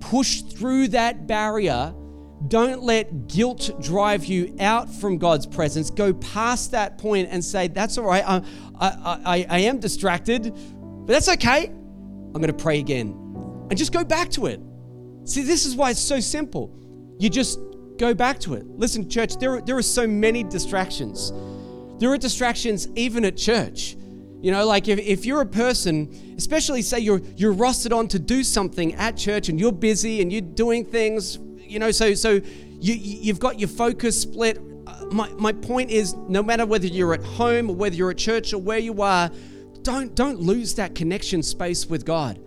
[0.00, 1.94] push through that barrier,
[2.48, 5.90] don't let guilt drive you out from God's presence.
[5.90, 8.24] Go past that point and say, That's all right.
[8.26, 8.42] I,
[8.80, 11.66] I, I, I am distracted, but that's okay.
[11.66, 13.10] I'm going to pray again.
[13.70, 14.60] And just go back to it.
[15.24, 16.74] See, this is why it's so simple.
[17.18, 17.58] You just
[17.98, 18.66] go back to it.
[18.66, 21.32] Listen, church, there, there are so many distractions.
[21.98, 23.96] There are distractions even at church.
[24.40, 28.18] You know, like if, if you're a person, especially say you're you're rostered on to
[28.18, 31.38] do something at church and you're busy and you're doing things,
[31.72, 32.40] you know, so so
[32.80, 34.60] you you've got your focus split.
[34.86, 38.18] Uh, my, my point is no matter whether you're at home or whether you're at
[38.18, 39.30] church or where you are,
[39.82, 42.38] don't don't lose that connection space with God.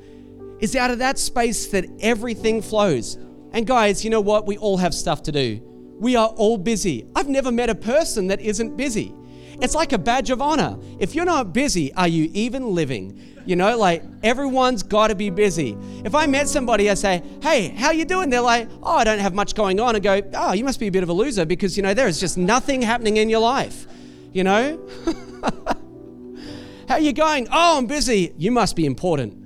[0.59, 3.17] It's out of that space that everything flows.
[3.51, 4.45] And guys, you know what?
[4.45, 5.61] We all have stuff to do.
[5.99, 7.07] We are all busy.
[7.15, 9.13] I've never met a person that isn't busy.
[9.61, 10.77] It's like a badge of honor.
[10.99, 13.21] If you're not busy, are you even living?
[13.45, 15.77] You know, like everyone's got to be busy.
[16.03, 19.19] If I met somebody, I say, "Hey, how you doing?" They're like, "Oh, I don't
[19.19, 21.45] have much going on." I go, "Oh, you must be a bit of a loser
[21.45, 23.85] because you know there is just nothing happening in your life."
[24.33, 24.79] You know?
[26.89, 27.47] how you going?
[27.51, 29.45] "Oh, I'm busy." You must be important.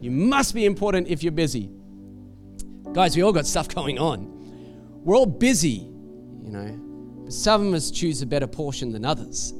[0.00, 1.70] You must be important if you're busy.
[2.92, 4.28] Guys, we all got stuff going on.
[5.04, 5.86] We're all busy,
[6.42, 6.89] you know.
[7.30, 9.54] Some of us choose a better portion than others.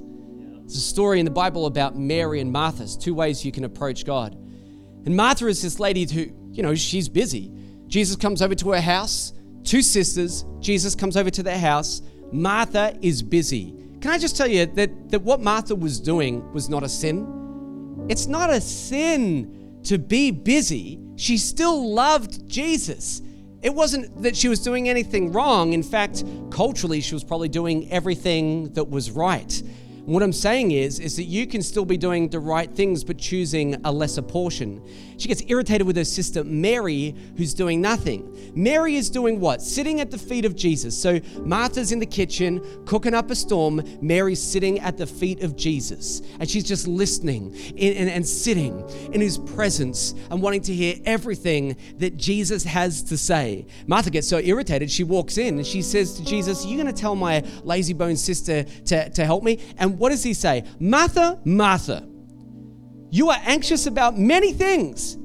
[0.71, 2.83] There's a story in the Bible about Mary and Martha.
[2.83, 4.35] It's two ways you can approach God.
[5.07, 7.53] And Martha is this lady who, you know, she's busy.
[7.87, 9.33] Jesus comes over to her house,
[9.65, 12.03] two sisters, Jesus comes over to their house.
[12.33, 13.75] Martha is busy.
[14.01, 18.07] Can I just tell you that, that what Martha was doing was not a sin?
[18.09, 21.01] It's not a sin to be busy.
[21.17, 23.23] She still loved Jesus.
[23.63, 25.75] It wasn't that she was doing anything wrong.
[25.75, 29.63] In fact, culturally, she was probably doing everything that was right.
[30.07, 33.19] What I'm saying is, is that you can still be doing the right things, but
[33.19, 34.83] choosing a lesser portion.
[35.21, 38.53] She gets irritated with her sister Mary, who's doing nothing.
[38.55, 39.61] Mary is doing what?
[39.61, 40.99] Sitting at the feet of Jesus.
[40.99, 43.83] So Martha's in the kitchen, cooking up a storm.
[44.01, 46.23] Mary's sitting at the feet of Jesus.
[46.39, 50.97] And she's just listening and, and, and sitting in his presence and wanting to hear
[51.05, 53.67] everything that Jesus has to say.
[53.87, 56.95] Martha gets so irritated, she walks in and she says to Jesus, You're you going
[56.95, 59.59] to tell my lazy bone sister to, to help me?
[59.77, 60.65] And what does he say?
[60.79, 62.10] Martha, Martha.
[63.11, 65.19] You are anxious about many things.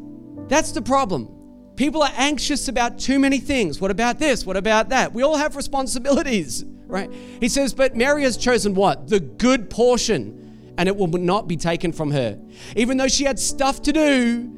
[0.47, 1.31] That's the problem.
[1.75, 3.81] People are anxious about too many things.
[3.81, 4.45] What about this?
[4.45, 5.13] What about that?
[5.13, 7.11] We all have responsibilities, right?
[7.39, 9.07] He says, but Mary has chosen what?
[9.07, 12.39] The good portion, and it will not be taken from her.
[12.75, 14.51] Even though she had stuff to do,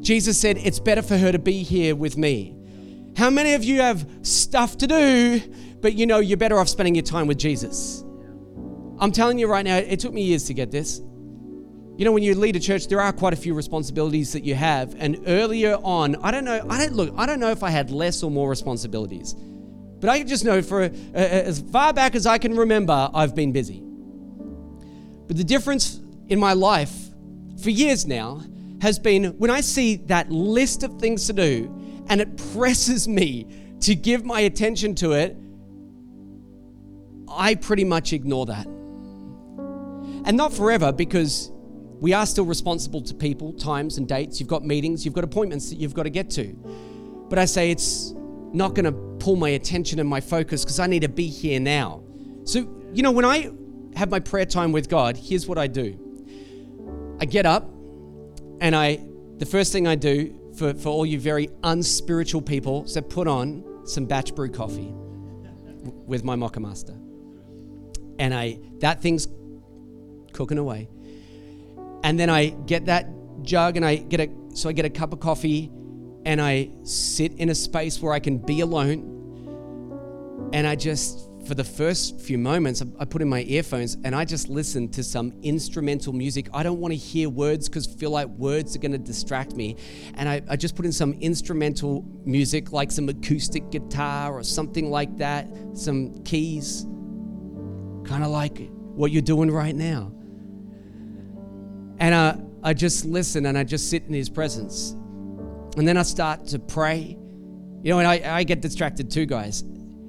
[0.00, 2.56] Jesus said, it's better for her to be here with me.
[3.16, 5.40] How many of you have stuff to do,
[5.80, 8.02] but you know you're better off spending your time with Jesus?
[8.98, 11.00] I'm telling you right now, it took me years to get this.
[11.96, 14.56] You know, when you lead a church, there are quite a few responsibilities that you
[14.56, 14.96] have.
[14.98, 17.92] And earlier on, I don't know, I don't look, I don't know if I had
[17.92, 19.34] less or more responsibilities.
[20.00, 23.52] But I just know for uh, as far back as I can remember, I've been
[23.52, 23.80] busy.
[25.28, 26.92] But the difference in my life
[27.62, 28.42] for years now
[28.82, 31.72] has been when I see that list of things to do
[32.08, 33.46] and it presses me
[33.82, 35.36] to give my attention to it,
[37.28, 38.66] I pretty much ignore that.
[38.66, 41.50] And not forever, because
[42.04, 44.38] we are still responsible to people, times and dates.
[44.38, 46.48] You've got meetings, you've got appointments that you've got to get to.
[47.30, 48.12] But I say it's
[48.52, 48.92] not going to
[49.24, 52.02] pull my attention and my focus because I need to be here now.
[52.44, 52.58] So,
[52.92, 53.50] you know, when I
[53.96, 55.98] have my prayer time with God, here's what I do
[57.22, 57.70] I get up
[58.60, 59.00] and I,
[59.38, 63.26] the first thing I do for, for all you very unspiritual people is I put
[63.26, 64.92] on some batch brew coffee
[66.04, 67.00] with my Moccamaster.
[68.18, 69.26] And I, that thing's
[70.34, 70.90] cooking away.
[72.04, 73.08] And then I get that
[73.42, 75.70] jug and I get a so I get a cup of coffee
[76.26, 79.10] and I sit in a space where I can be alone.
[80.52, 84.24] And I just for the first few moments, I put in my earphones and I
[84.24, 86.48] just listen to some instrumental music.
[86.54, 89.76] I don't want to hear words because feel like words are going to distract me.
[90.14, 94.90] And I, I, just put in some instrumental music, like some acoustic guitar or something
[94.90, 96.84] like that, some keys,
[98.04, 100.12] kind of like what you're doing right now.
[101.98, 104.92] And I, I just listen and I just sit in his presence.
[105.76, 107.16] And then I start to pray.
[107.82, 109.64] You know, and I, I get distracted too, guys.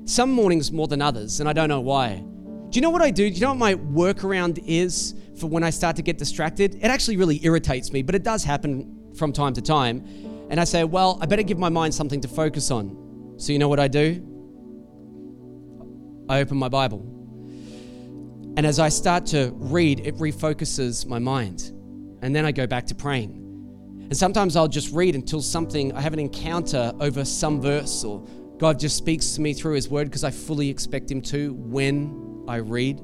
[0.06, 2.24] Some mornings more than others, and I don't know why.
[2.69, 3.30] Do you know what I do?
[3.30, 6.76] Do you know what my workaround is for when I start to get distracted?
[6.76, 10.06] It actually really irritates me, but it does happen from time to time.
[10.50, 13.34] And I say, well, I better give my mind something to focus on.
[13.38, 14.24] So you know what I do?
[16.30, 17.00] I open my Bible.
[18.58, 21.71] And as I start to read, it refocuses my mind.
[22.25, 23.33] And then I go back to praying.
[24.09, 28.25] And sometimes I'll just read until something, I have an encounter over some verse, or
[28.57, 32.43] God just speaks to me through His Word because I fully expect Him to when
[32.47, 32.99] I read.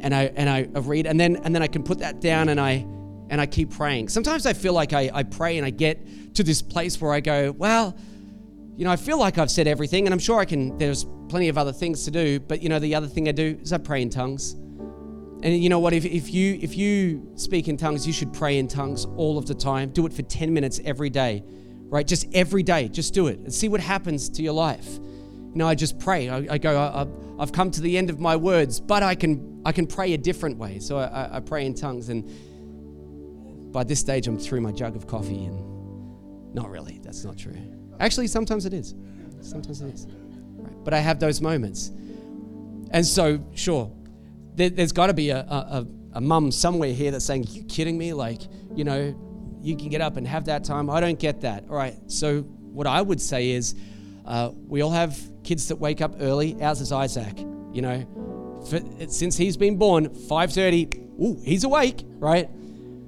[0.00, 2.60] And I and I read, and then and then I can put that down and
[2.60, 2.84] I
[3.30, 4.08] and I keep praying.
[4.08, 7.20] Sometimes I feel like I, I pray and I get to this place where I
[7.20, 7.96] go, well,
[8.74, 11.48] you know, I feel like I've said everything, and I'm sure I can, there's plenty
[11.48, 13.78] of other things to do, but you know, the other thing I do is I
[13.78, 14.56] pray in tongues.
[15.42, 15.94] And you know what?
[15.94, 19.46] If, if you if you speak in tongues, you should pray in tongues all of
[19.46, 19.90] the time.
[19.90, 21.42] Do it for 10 minutes every day,
[21.84, 22.06] right?
[22.06, 22.88] Just every day.
[22.88, 24.86] Just do it and see what happens to your life.
[24.88, 26.28] You know, I just pray.
[26.28, 26.78] I, I go.
[26.78, 27.06] I,
[27.40, 30.18] have come to the end of my words, but I can I can pray a
[30.18, 30.78] different way.
[30.78, 35.06] So I, I pray in tongues, and by this stage, I'm through my jug of
[35.06, 37.00] coffee, and not really.
[37.02, 37.56] That's not true.
[37.98, 38.94] Actually, sometimes it is.
[39.40, 40.06] Sometimes it is.
[40.10, 40.84] Right.
[40.84, 41.92] But I have those moments,
[42.90, 43.90] and so sure
[44.60, 47.96] there, has got to be a, a, a mum somewhere here that's saying, You kidding
[47.96, 48.12] me?
[48.12, 48.42] Like,
[48.74, 49.14] you know,
[49.62, 50.90] you can get up and have that time.
[50.90, 51.64] I don't get that.
[51.68, 51.96] All right.
[52.06, 53.74] So, what I would say is,
[54.26, 56.60] uh, we all have kids that wake up early.
[56.62, 57.38] Ours is Isaac.
[57.72, 61.22] You know, for, since he's been born, 5:30.
[61.22, 62.48] Ooh, he's awake, right?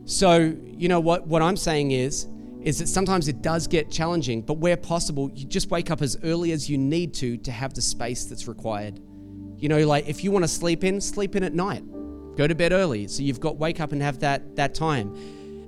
[0.05, 1.27] So, you know what?
[1.27, 2.27] What I'm saying is,
[2.61, 6.17] is that sometimes it does get challenging, but where possible, you just wake up as
[6.23, 9.01] early as you need to to have the space that's required.
[9.63, 11.85] You know, like if you want to sleep in, sleep in at night.
[12.37, 13.07] Go to bed early.
[13.07, 15.15] So you've got wake up and have that that time.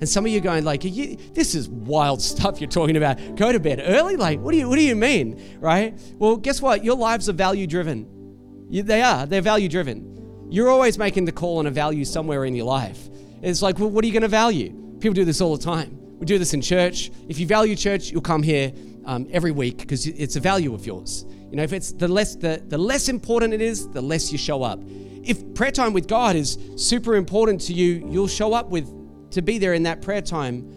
[0.01, 3.37] And some of you are going like, you, "This is wild stuff you're talking about.
[3.37, 4.17] Go to bed early?
[4.17, 6.85] Like, what do you what do you mean, right?" Well, guess what?
[6.85, 8.67] Your lives are value driven.
[8.69, 9.27] they are.
[9.27, 10.49] They're value driven.
[10.51, 13.09] You're always making the call on a value somewhere in your life.
[13.43, 14.71] It's like, well, what are you going to value?
[14.99, 15.99] People do this all the time.
[16.19, 17.13] We do this in church.
[17.29, 18.73] If you value church, you'll come here
[19.05, 21.27] um, every week because it's a value of yours.
[21.55, 24.39] You know, if it's the less the, the less important it is, the less you
[24.39, 24.83] show up.
[25.23, 28.91] If prayer time with God is super important to you, you'll show up with
[29.31, 30.69] to be there in that prayer time,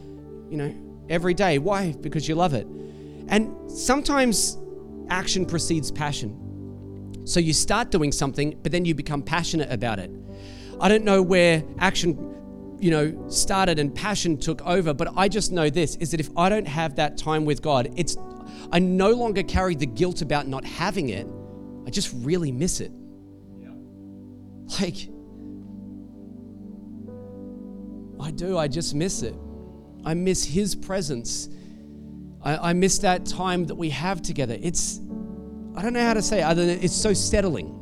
[0.52, 0.76] you know,
[1.10, 1.58] every day.
[1.58, 1.94] Why?
[1.94, 2.68] Because you love it.
[3.28, 4.60] And sometimes
[5.10, 7.24] action precedes passion.
[7.26, 10.12] So you start doing something, but then you become passionate about it.
[10.80, 12.36] I don't know where action
[12.80, 16.30] you know started and passion took over but i just know this is that if
[16.38, 18.18] i don't have that time with god it's
[18.72, 21.28] i no longer carry the guilt about not having it
[21.86, 22.92] i just really miss it
[23.60, 23.70] yeah.
[24.80, 25.10] like
[28.20, 28.58] I do.
[28.58, 29.36] I just miss it.
[30.06, 31.50] I miss His presence.
[32.44, 34.58] I, I miss that time that we have together.
[34.62, 35.00] It's,
[35.76, 37.74] I don't know how to say it other than it's so settling,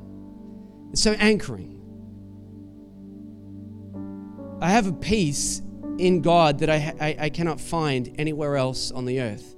[0.91, 1.71] it's so anchoring.
[4.61, 5.61] I have a peace
[5.97, 9.54] in God that I, I, I cannot find anywhere else on the earth.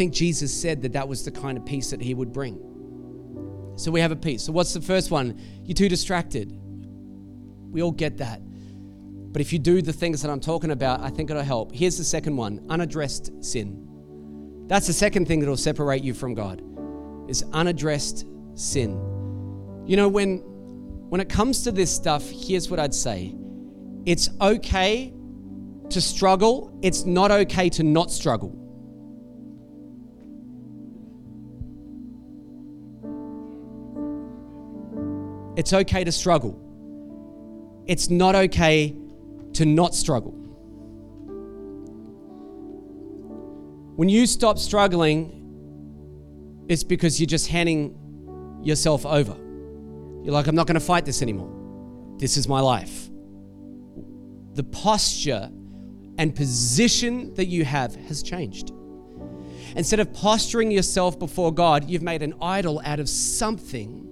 [0.00, 3.74] Think Jesus said that that was the kind of peace that He would bring.
[3.76, 4.44] So we have a peace.
[4.44, 5.38] So, what's the first one?
[5.62, 6.58] You're too distracted.
[7.70, 8.40] We all get that.
[9.30, 11.74] But if you do the things that I'm talking about, I think it'll help.
[11.74, 14.64] Here's the second one unaddressed sin.
[14.68, 16.62] That's the second thing that'll separate you from God
[17.28, 18.24] is unaddressed
[18.54, 18.92] sin.
[19.86, 20.38] You know, when
[21.10, 23.34] when it comes to this stuff, here's what I'd say.
[24.06, 25.12] It's okay
[25.90, 28.59] to struggle, it's not okay to not struggle.
[35.60, 36.58] It's okay to struggle.
[37.86, 38.96] It's not okay
[39.52, 40.30] to not struggle.
[43.94, 47.94] When you stop struggling, it's because you're just handing
[48.62, 49.36] yourself over.
[50.24, 51.52] You're like, I'm not going to fight this anymore.
[52.18, 53.10] This is my life.
[54.54, 55.50] The posture
[56.16, 58.72] and position that you have has changed.
[59.76, 64.06] Instead of posturing yourself before God, you've made an idol out of something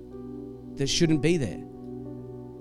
[0.78, 1.62] that shouldn't be there.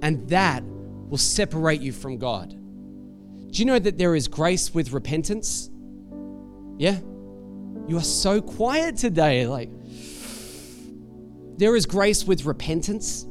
[0.01, 2.49] And that will separate you from God.
[2.49, 5.69] Do you know that there is grace with repentance?
[6.77, 6.99] Yeah?
[7.87, 9.47] You are so quiet today.
[9.47, 9.69] Like,
[11.57, 13.23] there is grace with repentance.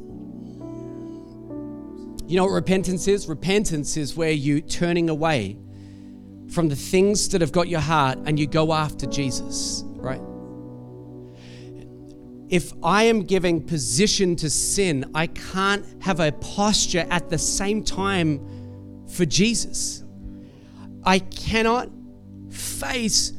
[2.29, 3.29] You know what repentance is?
[3.29, 5.59] Repentance is where you turning away
[6.51, 9.85] from the things that have got your heart and you go after Jesus?
[12.49, 17.83] If I am giving position to sin, I can't have a posture at the same
[17.83, 20.05] time for Jesus.
[21.05, 21.89] I cannot
[22.51, 23.31] face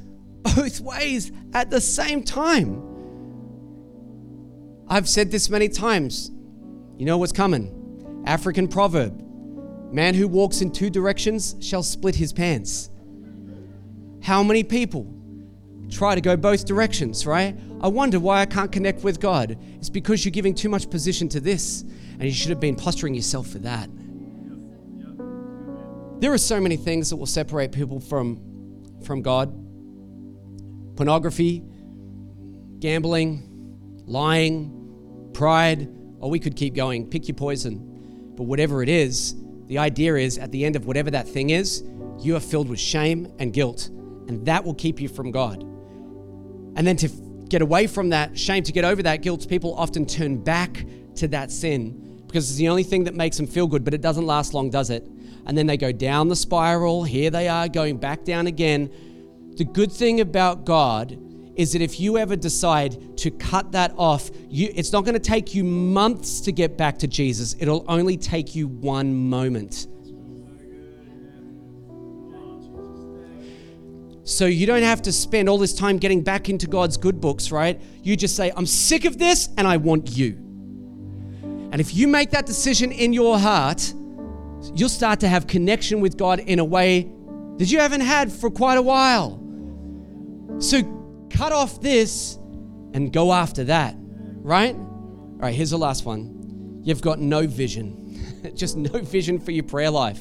[0.43, 2.83] both ways at the same time.
[4.89, 6.31] I've said this many times.
[6.97, 8.23] You know what's coming?
[8.25, 9.23] African proverb
[9.91, 12.89] Man who walks in two directions shall split his pants.
[14.21, 15.07] How many people
[15.89, 17.57] try to go both directions, right?
[17.79, 19.57] I wonder why I can't connect with God.
[19.75, 23.13] It's because you're giving too much position to this, and you should have been posturing
[23.13, 23.89] yourself for that.
[26.19, 28.41] There are so many things that will separate people from,
[29.03, 29.63] from God
[30.95, 31.63] pornography,
[32.79, 33.43] gambling,
[34.07, 35.87] lying, pride.
[36.19, 37.07] Or we could keep going.
[37.07, 38.33] Pick your poison.
[38.35, 39.35] But whatever it is,
[39.67, 41.83] the idea is at the end of whatever that thing is,
[42.19, 43.89] you are filled with shame and guilt,
[44.27, 45.61] and that will keep you from God.
[46.75, 47.09] And then to
[47.49, 50.85] get away from that shame, to get over that guilt, people often turn back
[51.15, 54.01] to that sin because it's the only thing that makes them feel good, but it
[54.01, 55.07] doesn't last long, does it?
[55.47, 57.05] and then they go down the spiral.
[57.05, 58.91] Here they are going back down again.
[59.55, 61.17] The good thing about God
[61.55, 65.19] is that if you ever decide to cut that off, you, it's not going to
[65.19, 67.55] take you months to get back to Jesus.
[67.59, 69.87] It'll only take you one moment.
[74.27, 77.49] So you don't have to spend all this time getting back into God's good books,
[77.49, 77.81] right?
[78.03, 80.33] You just say, I'm sick of this and I want you.
[81.71, 83.93] And if you make that decision in your heart,
[84.75, 87.09] you'll start to have connection with God in a way
[87.55, 89.41] that you haven't had for quite a while.
[90.59, 90.81] So
[91.29, 92.35] cut off this
[92.93, 94.75] and go after that, right?
[94.75, 96.81] All right, here's the last one.
[96.83, 100.19] You've got no vision, just no vision for your prayer life.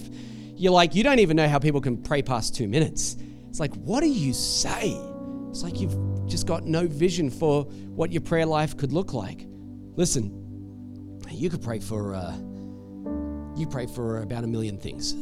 [0.54, 3.16] You're like, you don't even know how people can pray past two minutes.
[3.56, 5.00] It's like, what do you say?
[5.48, 5.96] It's like you've
[6.26, 9.46] just got no vision for what your prayer life could look like.
[9.94, 12.14] Listen, you could pray for.
[12.14, 12.36] Uh,
[13.56, 15.14] you pray for about a million things.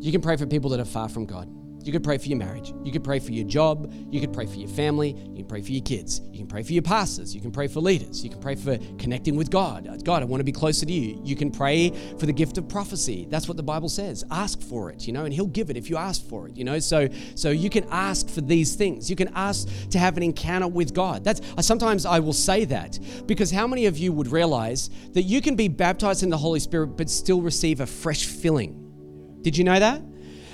[0.00, 1.48] You can pray for people that are far from God.
[1.88, 2.74] You could pray for your marriage.
[2.84, 3.90] You could pray for your job.
[4.10, 5.16] You could pray for your family.
[5.30, 6.20] You can pray for your kids.
[6.30, 7.34] You can pray for your pastors.
[7.34, 8.22] You can pray for leaders.
[8.22, 9.88] You can pray for connecting with God.
[9.88, 11.18] Uh, God, I want to be closer to you.
[11.24, 13.26] You can pray for the gift of prophecy.
[13.30, 14.22] That's what the Bible says.
[14.30, 16.62] Ask for it, you know, and He'll give it if you ask for it, you
[16.62, 16.78] know.
[16.78, 19.08] So, so you can ask for these things.
[19.08, 21.24] You can ask to have an encounter with God.
[21.24, 25.22] That's uh, sometimes I will say that because how many of you would realize that
[25.22, 29.38] you can be baptized in the Holy Spirit but still receive a fresh filling?
[29.40, 30.02] Did you know that?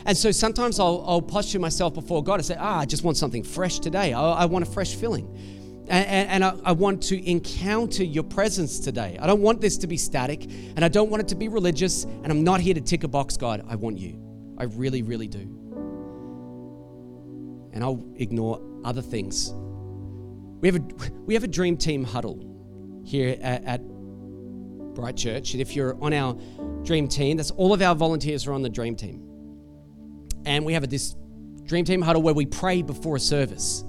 [0.07, 3.17] And so sometimes I'll, I'll posture myself before God and say, ah, I just want
[3.17, 4.13] something fresh today.
[4.13, 5.27] I, I want a fresh filling.
[5.89, 9.19] And, and, and I, I, want to encounter your presence today.
[9.21, 12.05] I don't want this to be static and I don't want it to be religious.
[12.05, 13.65] And I'm not here to tick a box, God.
[13.69, 14.19] I want you.
[14.59, 15.41] I really, really do.
[17.73, 19.53] And I'll ignore other things.
[20.61, 23.83] We have a, we have a dream team huddle here at, at
[24.95, 25.53] Bright Church.
[25.53, 26.35] And if you're on our
[26.83, 29.34] dream team, that's all of our volunteers are on the dream team
[30.45, 31.17] and we have this
[31.65, 33.85] Dream Team huddle where we pray before a service.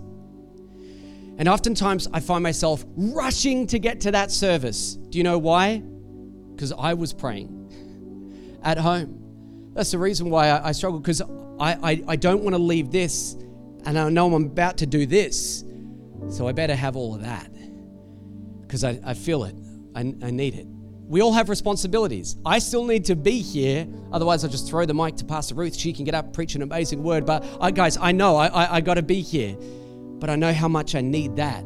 [1.37, 4.93] And oftentimes I find myself rushing to get to that service.
[4.93, 5.83] Do you know why?
[6.53, 9.71] Because I was praying at home.
[9.73, 11.27] That's the reason why I, struggle, because I,
[11.59, 13.33] I, I don't want to leave this
[13.85, 15.65] and I know I'm about to do this.
[16.29, 17.51] So I better have all of that
[18.61, 19.55] because I, I feel it.
[19.93, 20.67] I, I need it.
[21.07, 22.35] We all have responsibilities.
[22.45, 23.87] I still need to be here.
[24.11, 25.75] Otherwise, I'll just throw the mic to Pastor Ruth.
[25.75, 27.25] She can get up, preach an amazing word.
[27.25, 29.55] But I, guys, I know I, I, I got to be here.
[30.19, 31.63] But I know how much I need that.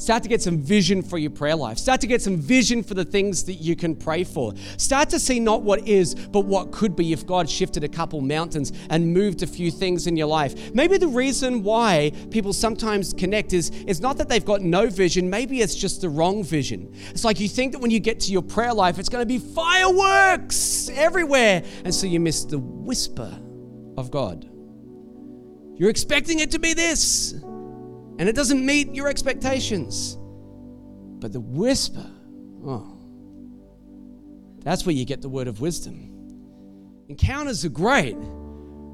[0.00, 1.76] Start to get some vision for your prayer life.
[1.76, 4.54] Start to get some vision for the things that you can pray for.
[4.78, 8.22] Start to see not what is, but what could be if God shifted a couple
[8.22, 10.72] mountains and moved a few things in your life.
[10.72, 15.28] Maybe the reason why people sometimes connect is, is not that they've got no vision,
[15.28, 16.94] maybe it's just the wrong vision.
[17.10, 19.26] It's like you think that when you get to your prayer life, it's going to
[19.26, 21.62] be fireworks everywhere.
[21.84, 23.38] And so you miss the whisper
[23.98, 24.48] of God.
[25.76, 27.34] You're expecting it to be this
[28.20, 30.18] and it doesn't meet your expectations.
[31.20, 32.04] But the whisper,
[32.66, 32.98] oh,
[34.62, 37.06] that's where you get the word of wisdom.
[37.08, 38.16] Encounters are great,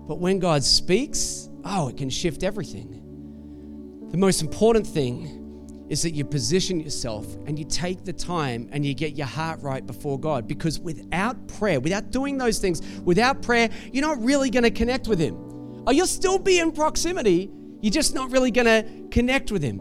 [0.07, 4.09] but when God speaks, oh, it can shift everything.
[4.13, 8.87] The most important thing is that you position yourself and you take the time and
[8.87, 10.47] you get your heart right before God.
[10.47, 15.09] Because without prayer, without doing those things, without prayer, you're not really going to connect
[15.09, 15.35] with Him.
[15.85, 17.51] Oh, you'll still be in proximity,
[17.87, 19.79] you're just not really going to connect with Him.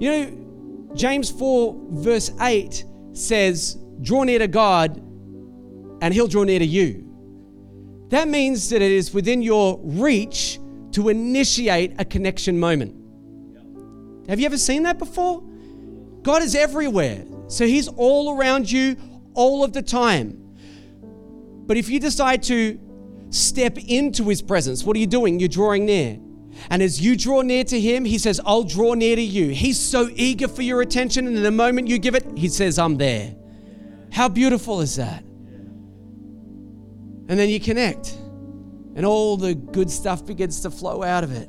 [0.00, 4.96] You know, James 4, verse 8 says, Draw near to God,
[6.02, 7.08] and He'll draw near to you.
[8.08, 10.58] That means that it is within your reach
[10.90, 12.96] to initiate a connection moment.
[14.28, 15.40] Have you ever seen that before?
[16.22, 17.24] God is everywhere.
[17.46, 18.96] So He's all around you
[19.34, 20.40] all of the time.
[21.64, 22.80] But if you decide to
[23.30, 25.38] step into His presence, what are you doing?
[25.38, 26.18] You're drawing near.
[26.70, 29.50] And as you draw near to him, he says, I'll draw near to you.
[29.50, 31.26] He's so eager for your attention.
[31.26, 33.34] And the moment you give it, he says, I'm there.
[34.12, 35.24] How beautiful is that?
[37.26, 38.18] And then you connect,
[38.94, 41.48] and all the good stuff begins to flow out of it.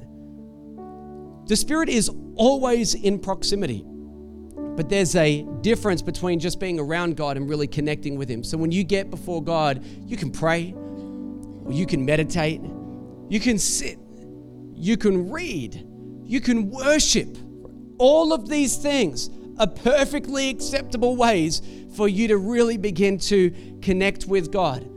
[1.48, 7.36] The Spirit is always in proximity, but there's a difference between just being around God
[7.36, 8.42] and really connecting with Him.
[8.42, 10.74] So when you get before God, you can pray,
[11.66, 12.62] or you can meditate,
[13.28, 14.00] you can sit
[14.76, 15.88] you can read,
[16.24, 17.38] you can worship.
[17.98, 21.62] All of these things are perfectly acceptable ways
[21.96, 23.52] for you to really begin to
[23.82, 24.90] connect with God.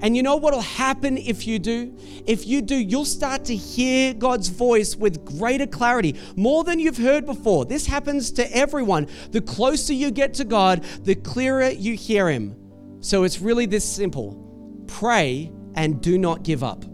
[0.00, 1.96] And you know what will happen if you do?
[2.26, 6.98] If you do, you'll start to hear God's voice with greater clarity, more than you've
[6.98, 7.64] heard before.
[7.64, 9.08] This happens to everyone.
[9.30, 12.54] The closer you get to God, the clearer you hear Him.
[13.00, 16.84] So it's really this simple pray and do not give up.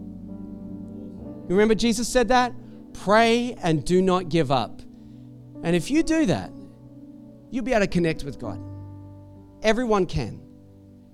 [1.51, 2.55] You remember Jesus said that?
[2.92, 4.82] Pray and do not give up.
[5.64, 6.53] And if you do that,
[7.51, 8.62] you'll be able to connect with God.
[9.61, 10.40] Everyone can.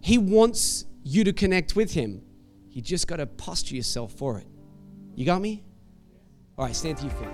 [0.02, 2.20] He wants you to connect with Him.
[2.68, 4.46] You just got to posture yourself for it.
[5.14, 5.64] You got me?
[6.58, 7.28] All right, stand to your feet.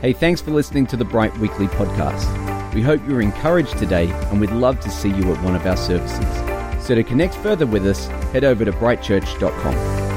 [0.00, 2.74] Hey, thanks for listening to the Bright Weekly podcast.
[2.74, 5.76] We hope you're encouraged today and we'd love to see you at one of our
[5.76, 6.86] services.
[6.86, 10.07] So to connect further with us, head over to brightchurch.com.